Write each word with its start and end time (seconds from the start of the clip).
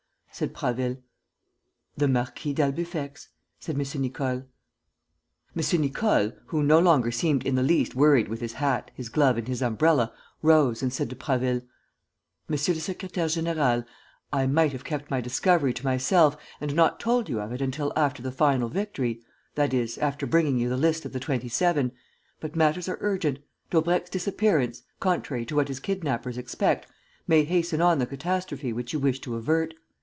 said 0.33 0.55
Prasville. 0.55 0.95
"The 1.97 2.07
Marquis 2.07 2.53
d'Albufex," 2.53 3.27
said 3.59 3.75
M. 3.79 4.01
Nicole. 4.01 4.45
M. 5.55 5.81
Nicole, 5.81 6.31
who 6.47 6.63
no 6.63 6.79
longer 6.79 7.11
seemed 7.11 7.45
in 7.45 7.55
the 7.55 7.61
least 7.61 7.95
worried 7.95 8.29
with 8.29 8.39
his 8.39 8.53
hat, 8.53 8.91
his 8.95 9.09
glove 9.09 9.37
and 9.37 9.47
his 9.49 9.61
umbrella, 9.61 10.13
rose 10.41 10.81
and 10.81 10.91
said 10.91 11.09
to 11.09 11.17
Prasville: 11.17 11.61
"Monsieur 12.47 12.73
le 12.73 12.79
secrétaire; 12.79 13.25
général, 13.27 13.85
I 14.31 14.47
might 14.47 14.71
have 14.71 14.85
kept 14.85 15.11
my 15.11 15.19
discovery 15.19 15.73
to 15.73 15.83
myself, 15.85 16.37
and 16.61 16.73
not 16.75 16.99
told 17.01 17.27
you 17.27 17.41
of 17.41 17.51
it 17.51 17.61
until 17.61 17.91
after 17.97 18.23
the 18.23 18.31
final 18.31 18.69
victory, 18.69 19.21
that 19.55 19.73
is, 19.73 19.97
after 19.97 20.25
bringing 20.25 20.57
you 20.57 20.69
the 20.69 20.77
list 20.77 21.03
of 21.03 21.11
the 21.11 21.19
Twenty 21.19 21.49
seven. 21.49 21.91
But 22.39 22.55
matters 22.55 22.87
are 22.87 22.97
urgent. 23.01 23.39
Daubrecq's 23.69 24.09
disappearance, 24.09 24.81
contrary 25.01 25.45
to 25.47 25.57
what 25.57 25.67
his 25.67 25.81
kidnappers 25.81 26.37
expect, 26.37 26.87
may 27.27 27.43
hasten 27.43 27.81
on 27.81 27.99
the 27.99 28.07
catastrophe 28.07 28.71
which 28.71 28.93
you 28.93 28.97
wish 28.99 29.19
to 29.19 29.35
avert. 29.35 29.73